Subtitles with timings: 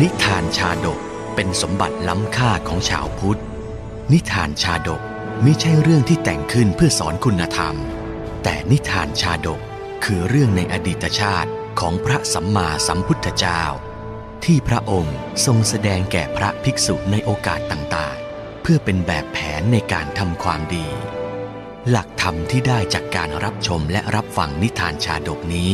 [0.00, 1.00] นิทานชาดก
[1.34, 3.40] เป็นสมบัติล้ำค่าของชาวพุทธ
[4.12, 5.02] นิทานชาดก
[5.42, 7.74] ไม่ใช่เรื่องที่แต่งขึ้นเพื่อสอนคุณธรรม
[8.42, 9.60] แต่นิทานชาดก
[10.04, 11.50] คือเรื่องในอดีตชาติ
[11.80, 13.62] ของพระสัมมาสัมพุทธเจ้า
[14.44, 15.16] ที่พระองค์
[15.46, 20.86] ทรงแสดงแก่พระภิกษุในโอกาสต่างๆ เพื่อเป็นแบบแผนในการทำความดี
[21.88, 25.72] หลักธรรมที่ได้จากการรับชมและรับฟังนิทานชาดกนี้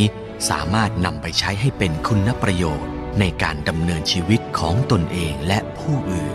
[0.48, 6.34] สามารถนำไปใช้ให้เป็นคุณประโยชน์ ในการดำเนินชีวิตของตนเองและผู้อื่น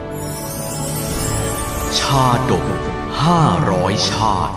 [2.00, 2.66] ชาดก
[3.24, 4.56] ห้าร้อยชาติ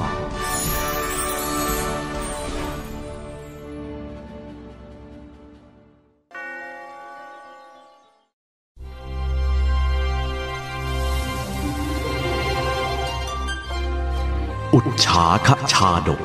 [15.02, 16.22] ฉาคชาดก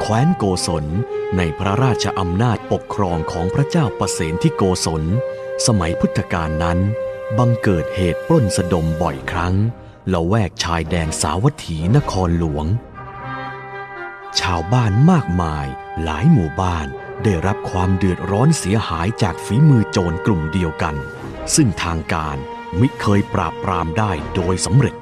[0.00, 0.86] แคว้นโกศล
[1.36, 5.02] ในพระราชอำนาจปกครองของพระเจ้าประเสนที่โกศล
[5.66, 6.78] สมัยพุทธกาลนั้น
[7.38, 9.54] บังเกิดเหตุปล้นสะดมบ่อยครั้ง
[10.12, 12.66] ละแวกชายแดนสาวัตถีนครหลวง
[14.40, 15.66] ชาวบ้านมากมาย
[16.02, 16.88] หลายหมู่บ้าน
[17.24, 20.94] ได้รับความเดือดร้อนเสียหายจากฝีมือโจรกลุ่มเดียวกัน
[21.54, 22.36] ซึ่งทางการ
[22.80, 24.94] มิเคยปราบปรามได้โดยสำเร็จ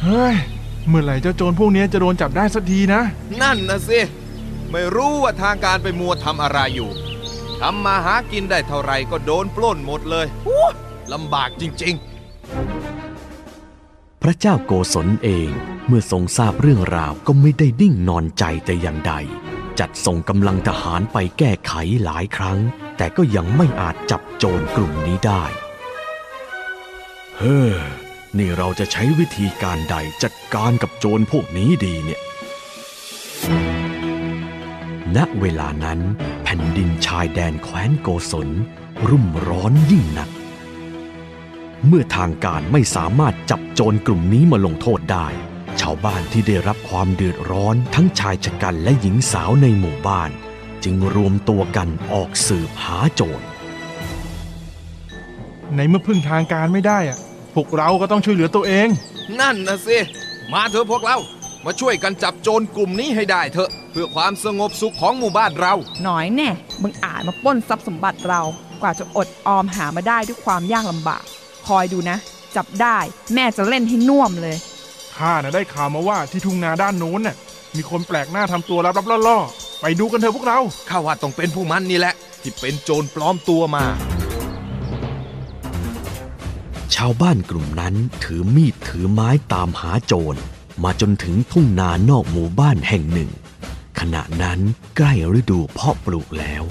[0.00, 0.36] เฮ้ย
[0.88, 3.02] เมื่อไหร่เจ้าโจรพวกนี้จะโดนจับได้สักทีนะ
[3.42, 4.00] นั่นนะสิ
[4.70, 6.90] ไม่รู้ว่าทางการไปมัวทำอะไรอยู่
[7.60, 10.66] ทำมาหากินได้เท่าไหร่ก็โดนปล้นหมดเลยอู้
[11.12, 11.96] ลำบากจริง
[14.22, 15.50] พระเจ้าโกศลเอง
[15.86, 19.14] เมื่อทรงทราบเรื่องราวก็ไม่ได้นิ่งนอนใจแต่อย่างใด
[19.78, 21.72] จัดส่งกำลังทหารไปแก้ไข
[22.04, 22.58] หลายครั้ง
[22.96, 25.44] แต่ก็ยังไม่อาจจับโจรกลุ่มนี้ได้
[27.38, 27.74] เฮ้อ
[28.38, 32.20] นี่เราจะใช้วิธีการใดจัดการกับโจรพวกนี้ดีเนี่ย
[35.16, 36.00] ณ เวลานั้น
[36.44, 38.48] แผ่นดินชายแดนแคว้นโกศล
[39.08, 40.30] รุ่มร้อนยิ่งหนัก
[41.86, 45.26] เมื่อทางการไม่สามารถจับโจรกลุ่มนี้มาลงโทษได้
[45.80, 50.30] ชาวบ้านที่ได้รับความเดือดร้อนทั้งชายชะกันและหญิงสาวในหมู่บ้าน
[50.84, 53.42] จึงรวมตัวกันออกสืบหาโจร
[55.76, 57.18] ในเมื่อพึ่งทางการไม่ได้อะ
[57.54, 59.98] พวกเราก็ต้องช่วยเหลือตัวเองๆนั่นนะสิ
[60.52, 61.16] มาเถอะพวกเรา
[61.64, 66.48] มาช่วยกันจับโจรกลุ่มนี้ให้ได้เถอะ เพื่อความสงบสุขของหมู่บ้านเรา หน่อยแน่
[66.82, 68.42] มึงอาจมาปล้นทรัพย์สมบัติเรา
[68.82, 71.22] กว่าจะอดออมหามาได้ด้วยความยากลำบาก
[71.66, 72.18] คอยดูนะ
[72.56, 72.98] จับได้
[73.34, 74.56] แม่จะเล่นให้น่วมเลย
[75.18, 77.36] ข้าน่ะได้ข่าวมาว่าที่ทุ่งนาด้านโน้นน่ะ
[77.76, 80.58] มีคนแปลกหน้าทำตัวลับๆล่อๆไปดูกันเถอะพวกเรา
[80.88, 83.84] ข้าว่าต้องเป็นผู้มันนี่แหละ ที่เป็นโจรปลอมตัวมา
[86.94, 90.38] ชาวบ้านกลุ่มนั้นถือมีดถือไม้ตามหาโจร
[90.82, 93.30] มาจนถึงทุ่งนานอกหมู่บ้านแห่งหนึ่ง
[94.00, 94.60] ขณะนั้น
[94.96, 96.62] ใกล้ฤดูเพาะปลูกแล้ว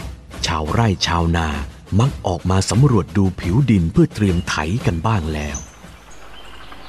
[0.45, 1.47] ชาวไร่ชาวนา
[1.99, 5.57] มักออกมาสำรวจดูผิวดินเพื่อเตรียมไถกันบ้างแล้ว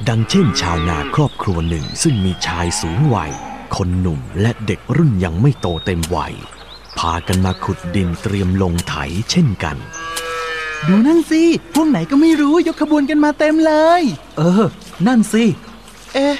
[0.08, 3.32] ดังเช่นชาวนาครอบครัวหนึ่งซึ่งมีชายสูงวัย
[3.76, 6.34] คนหนุ่มและเด็กรุ่นยังไม่โตเต็มวัย
[6.98, 8.94] พากันมาขุดดินเตรียมลงไถ
[9.30, 9.76] เช่นกัน
[10.88, 11.42] ดูนั่นสิ
[11.74, 14.02] พวกไหนก็ไม่รู้ยกขบวนกันมาเต็มเลย
[14.36, 14.64] เออ
[15.06, 15.44] นั่นสิ
[16.14, 16.36] เอ๊ะ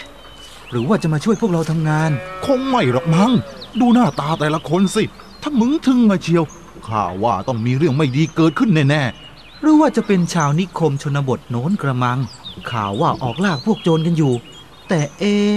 [0.70, 2.10] หรือว่าจะมาช่วยพวกเราทำงาน
[2.46, 3.32] คงไม่หรอกมั้ง
[3.80, 5.04] ดูหน้าตาแต่ละคนสิ
[5.42, 6.44] ถ้ามึงถึงมาเชียว
[6.86, 9.02] ข้าว่าต้องมีเรื่องไม่ดีเกิดขึ้นแน่
[9.60, 12.18] หรือว่าจะเป็นชาวนิคมชนบทโน้นกระมัง
[12.70, 14.32] ข่าวว่าออกลากพวกโจรกันอยู่
[14.88, 15.54] แต่เอะ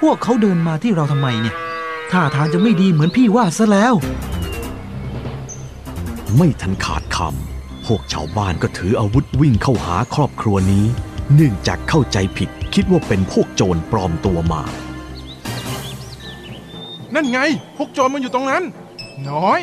[0.00, 1.56] พวกเขาเดินมาที่เราทำไมเนี่ย
[2.10, 3.94] ท่าทางจะไม่ดีเหมือนพี่ว่าซะแล้ว
[6.36, 10.84] ไม่ทันขาดคำพวกชาวบ้านก็ถืออาวุธวิ่งเข้าหาครอบครัวนี้
[11.34, 14.62] เนื่องจากเข้าใจผิดคิดว่าเป็นพวกโจรปลอมตัวมา
[17.14, 17.40] นั่นไง
[17.76, 18.62] พวกโจรมันอยู่ตรงนั้น
[19.30, 19.60] น้อย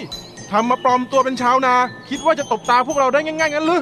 [0.51, 1.75] ทำมาปลอมตัวเป็นชาวนา
[2.09, 3.81] คิดว่าจะตบตาพวกเราได้ง่ายๆงั้นหรือ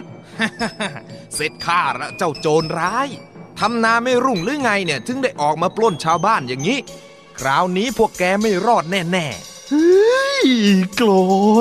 [1.36, 3.08] เสร็จข้าละเจ้าโจรร้าย
[3.60, 6.80] ทำนาไม่รุ่งหรือไงเนี่ย ถึงได้ออกมาปล้นชาวบ้านอย่างนี้
[7.40, 9.28] คราวนี้พวกแกไม่รอดแน่
[9.70, 10.48] เฮ้ย
[10.96, 11.10] โกร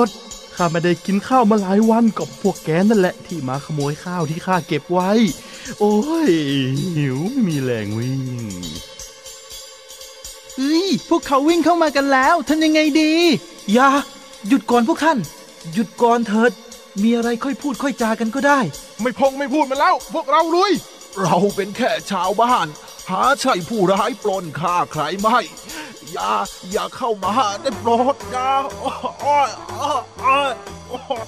[0.07, 0.09] ธ
[0.55, 5.11] ข้าไม่ได้กินข้าวมาหลายวันกับพวกแกนั่นแหละที่มาขโมยข้าวที่ข้าเก็บไว้
[5.79, 5.95] โอ้
[6.27, 6.29] ย
[6.97, 8.21] หิวไม่มีแรงวิ่ง
[10.55, 13.13] เฮ้ยพวกเขาวิ่งเข้ามากันแล้วทำยังไงดี
[13.73, 13.89] อย่า
[14.47, 15.17] หยุดก่อนพวกท่าน
[15.73, 16.51] หยุดก่อนเถิด
[17.03, 18.59] มีอะไรค่อยพูดค่อยจากันก็ได้
[19.01, 22.67] ไม่พงไม่พูดมาแล้ว พวกเราลุยๆเราเป็นแค่ชาวบ้าน
[23.09, 25.39] หาใช่ผู้ร้ายปล้นฆ่าใครไม่
[26.11, 26.33] อย่า
[26.71, 28.49] อย่าเข้ามาได้โปรดอย่า
[28.79, 29.49] โอ้ยโอ้ย
[30.21, 30.51] โอ้ย
[30.89, 31.25] โอ้ย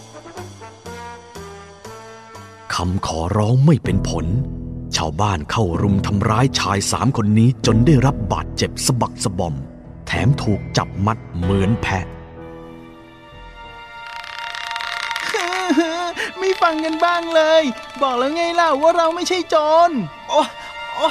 [2.74, 4.26] คำขอร้องไม่เป็นผล
[4.96, 9.56] ชาวบ้านเข้ารุมทำร้ายชายสามคนนี้จนได้รับบาดเจ็บสะบักสะบอม
[10.08, 12.06] แถมถูกจับมัดเหมือนแพะ
[16.40, 17.64] ไม่ฟังกันบ้างเลย
[18.02, 19.56] บอกแล้วไงล่ะว่าเราไม่ใช่โจ
[19.88, 19.92] ร
[20.30, 20.42] โอ้
[20.96, 21.08] โอ้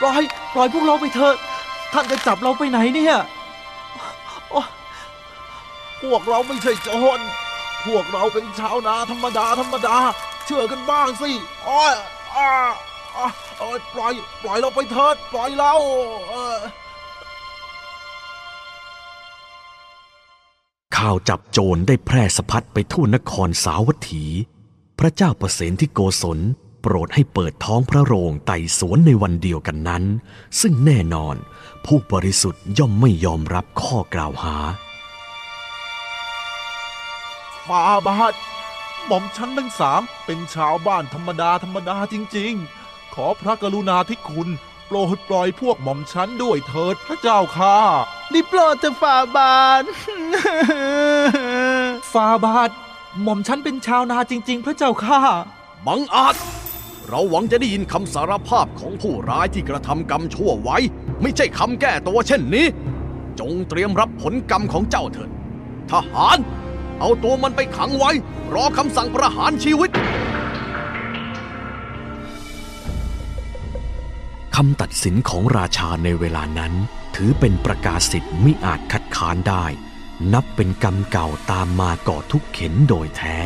[0.00, 0.22] ปล่อย
[0.54, 1.36] ปล่อยพวกเราไปเถอะ
[1.92, 3.16] ท่านจะจับเราไปไหนเนี่ย
[4.50, 4.60] โอ้
[6.02, 7.20] พวกเราไม่ใช่โจร
[7.86, 9.96] พวกเราเป็นชาวนาธรรมดาธรรมดา
[10.46, 11.30] เชื่อกันบ้างสิ
[11.64, 11.94] โอ้ย
[12.36, 12.50] อ้า
[13.16, 13.26] อ้า
[13.58, 14.12] โอ้ยปล่อย
[14.42, 15.74] ปล่อยเราไปเถิด ปล่อยเรา
[16.28, 16.56] เออ
[21.00, 24.24] ข่าวจับโจรได้แพร่สะพัดไปทั่วนครสาวัตถี
[24.98, 26.38] พระเจ้าประเสนที่โกศล
[26.82, 30.04] โปรดให้เปิดท้องพระโรงไต่สวนในวันเดียวกันนั้น
[30.60, 31.36] ซึ่งแน่นอน
[31.84, 34.56] ผู้บริสุทธิ์ย่อมไม่ยอมรับข้อกล่าวหา
[37.66, 38.34] ฟาบาท
[39.06, 42.52] หม่อมฉันทั้งสามเป็นชาวบ้านธรรมดาธรรมดาจริง
[42.84, 44.48] ๆ ขอพระกรุณาธิคุณ
[44.92, 47.76] โปรดปล่อยพวกหม่อมฉันด้วยเถิดพระเจ้าค่ะ
[48.30, 49.84] ได้โปรดจะฝ่าบาท
[52.12, 52.70] ฟาบาท
[53.22, 55.20] หม่อมฉันเป็นชาวนาจริง ๆ พระเจ้าค่ะ
[55.86, 56.36] บังอาจ
[57.08, 60.78] เราหวังจะได้ยินคำสารภาพของผู้ร้ายที่กระทำกรรมชั่วไว้
[61.22, 62.66] ไม่ใช่คำแก้ตัวเช่นนี้
[63.40, 65.30] จงเตรียมรับผลกรรมของเจ้าเถิด
[65.90, 66.38] ทหาร
[67.00, 68.10] เอาตัวมันไปขังไว้
[68.54, 76.72] รอคำสั่งประหารชีวิตำตัดสินของราชาในเวลานั้น
[77.16, 79.64] ถือเป็นประกาศสิทธิ์มิอาจคัดค้านได้
[80.32, 83.38] นับเป็นกรรมเก่าตามมาก่อทุกเข็นโดยแท้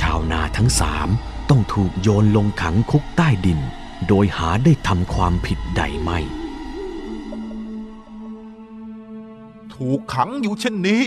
[0.00, 1.08] ชาวนาทั้งสาม
[1.50, 3.60] ต้องถูกโยนลงขังคุกใต้ดิน
[4.08, 6.18] โดยหาได้ทำความผิดใดไม่
[9.74, 11.02] ถูกขังอยู่เช่นนี้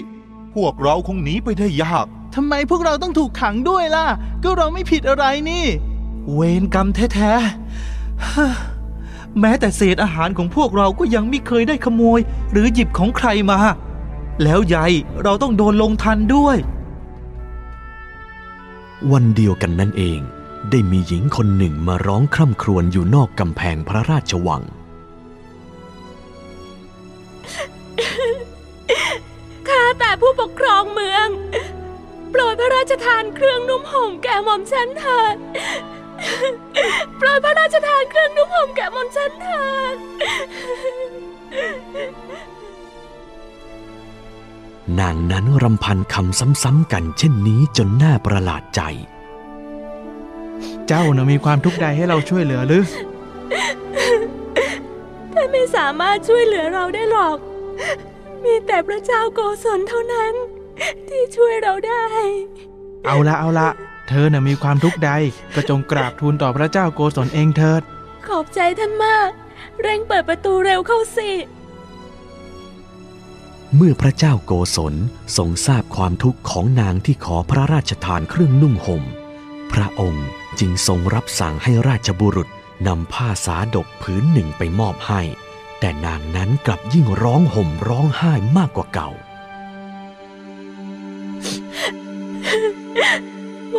[0.56, 2.06] พวกเราคงหนีไปได้ยาก
[2.36, 4.06] ทำไมพวกเราต้องถูกขังด้วยล่ะ
[4.44, 5.66] ก็เราไม่ผิดอะไรนี่
[6.34, 8.48] เวรกรรมแท้ๆฮ่า
[9.40, 12.20] แม้แต่เศษอาหารของพวกเราก็ยังไม่เคยได้ขโมย
[12.52, 13.60] หรือหยิบของใครมา
[14.44, 14.88] แล้วใหญ่
[15.24, 16.58] เราต้องโดนลงทันด้วย
[19.12, 20.20] วันเดียวกันนั่นเอง
[20.70, 24.64] ได้มีหญิงคนหนึ่งมาร้องคร่ำครวญอยู่นอกกำแพงพระราชวัง
[29.68, 31.28] ข้าแต่ผู้ปกครองเมือง
[32.32, 35.36] โปรดพระราชทานเครื่องนุ่มห่มแก่หม่อมฉันเถิด
[37.18, 39.96] โปรดพระราชทานเครื่องนุ่มห่มแก่หม่อมฉันเถิด
[45.00, 48.82] นางนั้นรำพันคำซ้ำๆกันเช่นนี้จนน่าประหลาดใจ
[50.88, 52.84] เจ้าน่ะมีความทุกข์ใดให้เราช่วยเหลือหรือ
[55.34, 57.38] ท่านไม่สามารถช่วยเหลือเราได้หรอก
[58.44, 60.34] มีแต่พระเจ้าโกศลเท่านั้น
[61.10, 62.04] ที่ช่วยเราได้
[63.06, 63.70] เอาละเอาละ
[64.10, 65.12] เธอน่ะมีความทุกข์ใด
[65.56, 67.82] ก็จงกราบทูลต่อพระเจ้าโกศลเองเถิด
[68.28, 69.30] ขอบใจท่านมาก
[69.82, 71.30] เร่งเปิดประตูเร็วเข้าสิ
[73.76, 74.96] เมื่อพระเจ้าโกศล
[75.38, 79.04] ทรงทราบความทุกข์ของนางที่ขอพระราชทานเครื่องนุ่งห่ม
[79.74, 80.28] พระองค์
[80.60, 82.50] จึงทรงรับสั่งให้ราชบุรุษ
[82.88, 85.22] นำผ้าสาดกผืนหนึ่งไปมอบให้
[85.80, 89.10] แต่นางนั้นกลับยิ่งร้องห่มร้องไห้มากกว่าเก่า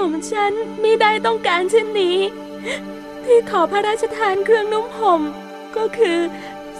[0.00, 2.18] ม่อมฉันไม่ได้ต้องการเช่นนี้
[3.24, 5.22] ที่ขอพระราชทานเครื่องนุ่มห่ม
[5.76, 6.18] ก็คือ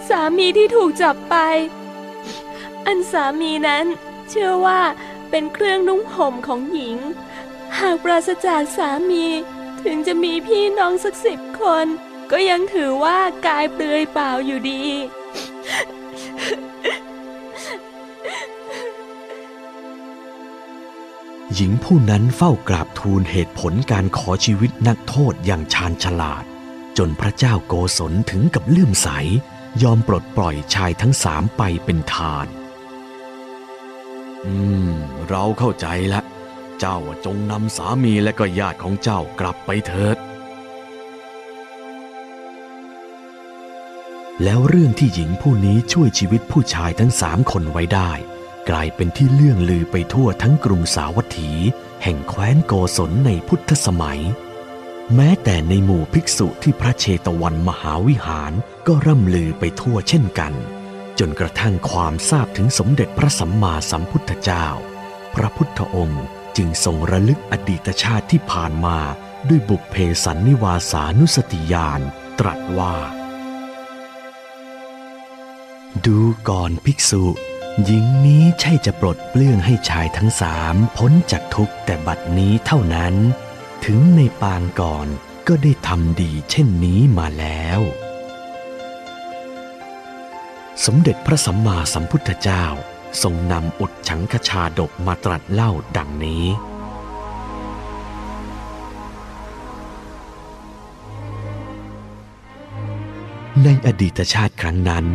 [0.07, 1.35] สามีที่ถูกจับไป
[2.85, 3.85] อันสามีนั้น
[4.29, 4.81] เชื่อว่า
[5.29, 6.97] เป็นเครื่องนุ่งห่มของหญิง
[7.79, 9.25] หากปราศจากสามี
[9.83, 11.85] ถึงจะมีพี่น้องสักสิบคน
[12.31, 14.83] ก็ยังถือว่ากายเปลือยเปล่าอยู่ดี
[21.55, 26.43] หญิงผู้นั้นเฝ้ากราบทูลเหตุผลการขอชีวิตนักโทษอย่างชาญฉลาด
[26.97, 29.07] จนพระเจ้าโกศลถึงกับเลื่อมใส
[29.83, 32.47] ยอมปลดปล่อยชายทั้งสามไปเป็นทาน
[34.45, 34.55] อื
[34.89, 34.91] ม
[35.29, 36.21] เราเข้าใจละ
[36.79, 40.17] เจ้าจงนำสามีและก็ญาติของเจ้ากลับไปเถิด
[44.43, 48.11] แล้วเรื่องที่หญิงผู้นี้ช่วยชีวิตผู้ชายทั้งสามคนไว้ได้
[48.69, 51.51] กลายเป็นที่เลื่องลือไปทั่วทั้งกรุงสาวัตถี
[52.03, 54.21] แห่งแคว้นโกศลในพุทธสมัย
[55.15, 58.53] แม้แต่ในหมู่ภิกษุที่พระเชตวันมหาวิหาร
[58.87, 60.53] ก็ร่ำลือไปทั่วเช่นกัน
[61.19, 64.67] จนกระทั่งความทราบถึงสมเด็จพระสัมมาสัมพุทธเจ้า
[65.35, 66.23] พระพุทธองค์
[66.57, 68.97] จึงทรงระลึกอดีตชาติที่ผ่านมา
[69.49, 72.01] ด้วยบุพเพสันนิวาสานุสติญาณ
[72.39, 72.95] ตรัสว่า
[76.05, 77.23] ดูก่อนภิกษุ
[77.85, 83.15] หญิงนี้ใช่จะปลดเปลื้องให้ชายทั้งสามพ้นจากทุกข์แต่บัดนี้เท่านั้น
[83.85, 85.07] ถึงในปางก่อน
[85.47, 87.79] ก็ได้ทำดีเช่นนี้มาแล้ว
[90.85, 92.65] สมเด็จพระสัมมาสัมพุทธเจ้า
[93.21, 96.45] ทรงนำอุดฉังคชาดกมาตรัสเล่าดังนี้
[103.63, 105.05] ในอดีตชาติครั้งนั้น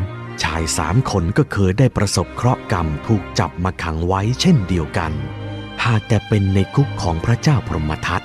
[0.42, 5.12] ชายสามคนก็เคยได้ประสบเคราะห์กรรมถูกจับมาขังไว้เช่นเดียวกัน
[5.84, 8.22] หากแต่เป็นในคุกของพระเจ้าพรหมทัต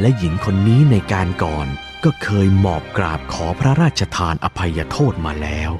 [0.00, 1.66] และหญิงคนนี้ในการก่อน
[2.04, 5.72] ก็เคยหมอบกราบขอพระราชทานอภัยโทษมาแล้ว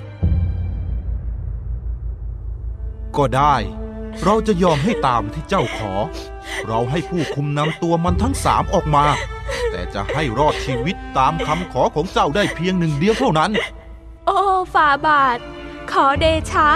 [3.17, 3.57] ก็ได้
[4.25, 5.93] เราจะยอมให้ตามที่เจ้าขอ
[6.67, 9.05] เราให้ผู้คุมนำตัวมันทั้งสามออกมา
[9.71, 13.51] แต่จะให้รอดชีวิตตามคำขอของเจ้าได้เพียงหนึ่งเดียวเท่านั้น
[14.27, 14.39] โอ้
[14.75, 15.39] ฝ่าบาท
[15.93, 16.71] ขอเดชะ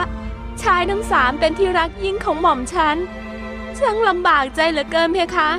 [0.63, 2.97] ชายทั้งสามเป็นที่รักยิ่งของหม่อมฉัน
[3.79, 5.51] ช่างลำบากใจเหลือเกินเพคะ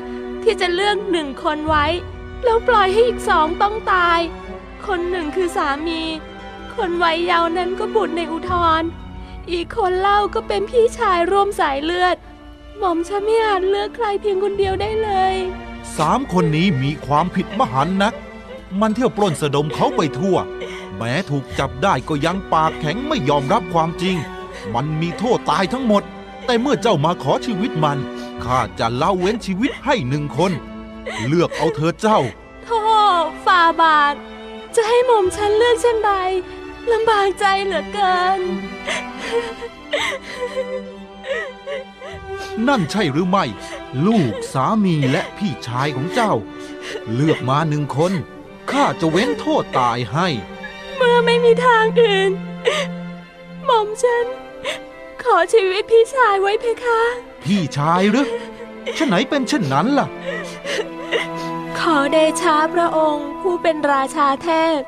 [0.43, 1.85] ที่จะเลือกหนึ่งคนไว้
[2.43, 4.19] แล้วปล่อยให้อีกสองต้องตาย
[4.85, 6.01] คนหนึ่งคือสามี
[6.75, 8.51] คนวัยเยาว์นั้นก็บุตรในอุทธ
[8.81, 8.83] ร
[9.51, 12.17] อีกคนเล่าก็เป็นพี่ชายร่วมสายเลือด
[12.77, 15.35] หม่อมฉันไม่อาจเลือกใครเพียงคนเดียวได้เลย
[15.97, 18.13] สามคนนี้มีความผิดมหันนัก
[18.81, 20.37] มันเที่ยวปล้นสะดมเขาไปทั่ว
[20.99, 24.15] แม้ถูกจับได้ก็ยังปากแข็งไม่ยอมรับความจริง
[24.73, 26.03] มันมีโทษตายทั้งหมด
[26.45, 27.97] แต่เมื่อเจ้ามาขอชีวิตมัน
[28.43, 30.51] ข้าจะเล่าเว้นชีวิตให้หนึ่งคน
[31.25, 32.19] เลือกเอาเธอเจ้า
[32.63, 32.79] โธ่
[33.45, 34.15] ฝ่าบาท
[34.75, 36.11] จะให้หม่อมฉันเลือกเช่นไร
[36.91, 38.41] ลำบากใจเหลือเกิน
[42.67, 43.45] นั่นใช่หรือไม่
[44.05, 46.33] ลูกสามีและพี่ชายของเจ้า
[47.13, 48.13] เลือกมาหนึ่งคน
[48.71, 50.27] ข้าจะเว้นโทษตายให้
[50.99, 52.31] เมื่อไม่มีทางอื่น
[53.65, 54.25] หม่อมฉัน
[55.23, 57.01] ขอชีวิตพี่ชายไว้เพคะ
[57.43, 58.27] พี่ชายหรือ
[58.97, 60.07] ฉะไหนเป็นเช่นนั้นล่ะ
[61.79, 64.79] ขอเดชาพระองค์ผู้เป็นราชาเทพ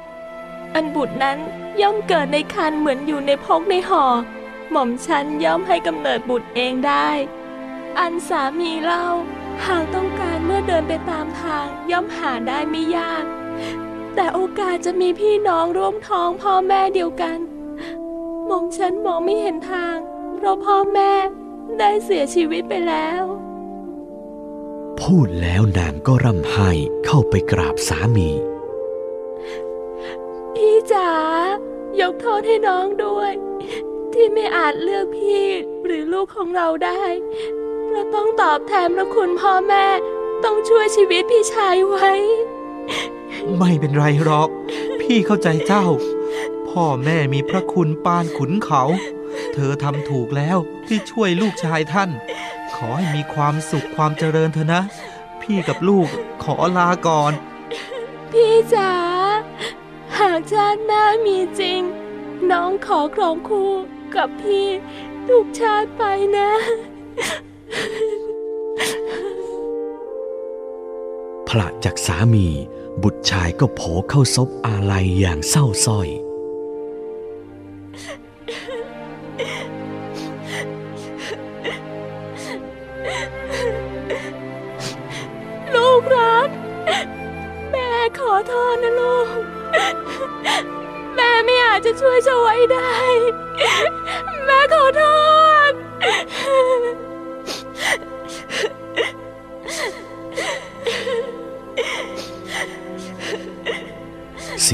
[0.75, 1.37] อันบุตรนั้น
[1.81, 4.05] ย่อมเกิดในคันเหมือนอยู่ในพกในห่อ
[4.71, 7.09] หม่อมฉันย่อมให้กำเนิดบุตรเองได้
[7.99, 9.05] อันสามีเล่า
[9.65, 13.23] หากต้องการเมื่อเดินไปตามทางย่อมหาได้ไม่ยาก
[14.15, 17.37] แต่โอกาสจะมีพี่น้องร่วมท้องพ่อแม่เดียวกัน
[18.45, 19.97] หม่อมฉันมองไม่เห็นทาง
[20.35, 21.11] เพราะพ่อแม่
[21.79, 23.23] ได้เสียชีวิตไปแล้ว
[25.01, 26.69] พูดแล้วนางก็ร่ำไห้
[27.05, 28.29] เข้าไปกราบสามี
[30.55, 31.11] พี่จ๋า
[32.01, 33.31] ยกโทษให้น้องด้วย
[34.13, 35.45] ที่ไม่อาจเลือกพี่
[35.85, 37.01] หรือลูกของเราได้
[37.91, 39.85] เราต้องตอบแทนพระคุณพ่อแม่
[40.43, 42.11] ต้องช่วยชีวิตพี่ชายไว้
[43.57, 44.49] ไม่เป็นไรหรอก
[45.01, 45.85] พี่เข้าใจเจ้า
[46.69, 48.83] พ่อแม่มีพระคุณปานขุนเขา
[49.53, 50.57] เธอทำถูกแล้ว
[50.87, 52.09] ที่ช่วยลูกชายท่าน
[52.75, 54.81] ขอให้มีความสุขความเจริญเถอะนะ
[55.41, 56.07] พี่กับลูก
[56.43, 57.31] ขอลาก่อน
[58.31, 58.91] พี่จ๋า
[60.19, 61.81] หากชาติหน้ามีจริง
[62.51, 63.71] น้องขอครองคู่
[64.15, 64.67] กับพี่
[65.27, 66.03] ทุกชาติไป
[66.37, 66.49] นะ
[71.51, 72.47] พละจากสามี
[73.03, 76.07] บุตรชายก็โผเข้าซบอาลัยอย่างเศร้าสร้อย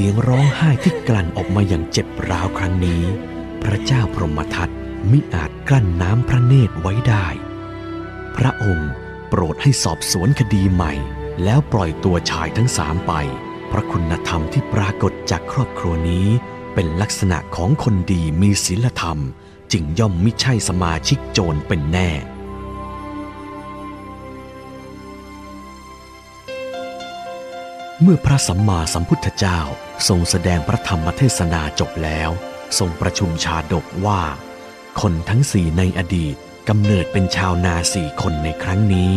[0.00, 3.02] สียงร้องไห้ที่กลั่นออกมาอย่างเจ็บร้าวครั้งนี้
[3.62, 4.70] พระเจ้าพรหมทัต
[5.10, 7.26] มิอาจกลั้นน้ำพระเนตรไว้ได้
[8.36, 8.90] พระองค์
[9.28, 10.92] โปรดให้สอบสวนคดีใหม่
[11.44, 13.12] แล้วปล่อยตัวชายทั้งสามไป
[13.70, 16.26] พระคุณธรรมที่ปรากฏจากครอบครัวนี้
[16.74, 19.18] เป็นลักษณะของคนดีมีศีลธรรม
[19.72, 22.10] จึงย่อมมิใช่สมาชิกโจรเป็นแน่
[28.02, 29.60] เมื่อพระสัมมาสัมพุทธเจ้า
[30.08, 32.30] ทรงแสดงพระธรรมเทศนาจบแล้ว
[32.78, 34.22] ทรงประชุมชาดกว่า
[35.00, 36.36] คนทั้งสี่ในอดีต
[36.68, 39.12] กำเนิดเป็นชาวนาสี่คนในครั้งนี้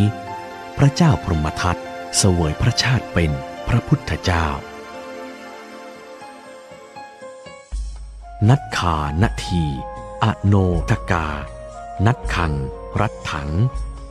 [0.78, 1.78] พระเจ้าพรหมทัต
[2.18, 3.32] เสวยพระชาติเป็น
[3.68, 4.46] พระพุทธเจ้า
[8.50, 9.64] นัดขานาที
[10.24, 10.56] อโน
[10.90, 11.28] ทกา
[12.06, 12.54] นัดขัง
[13.02, 13.50] รัดถัง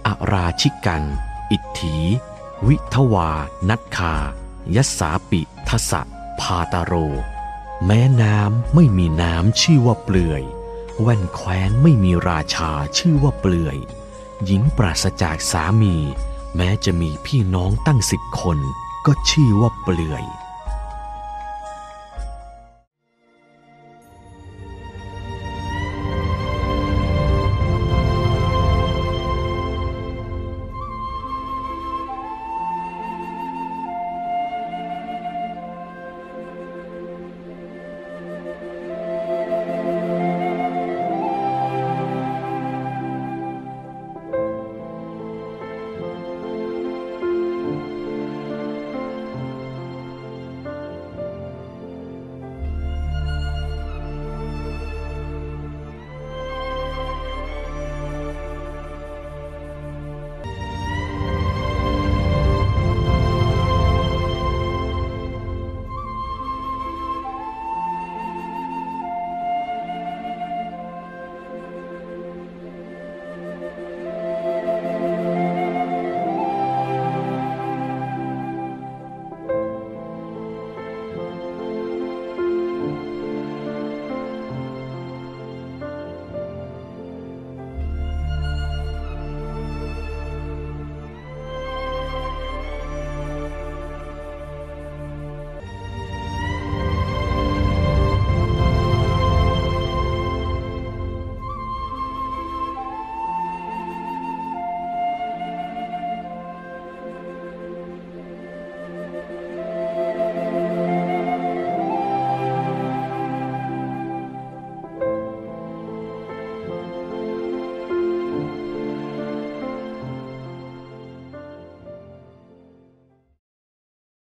[0.06, 1.04] อาราชิกัง
[1.50, 1.96] อิทถี
[2.68, 3.30] วิทวา
[3.70, 4.14] นัดคา
[4.76, 6.00] ยสาปิทสะ
[6.40, 6.94] พาตาโร
[7.86, 10.42] แม้น้ำไม่มีน้ำชื่อว่าเปลือย
[11.00, 13.76] แว่นแคว้นไม่มีราชาชื่อว่าเปลือย
[14.44, 15.96] หญิงปราศจากสามี
[16.56, 18.58] แม้จะมีพี่น้องตั้งสิบคน
[19.06, 20.24] ก็ชื่อว่าเปลือย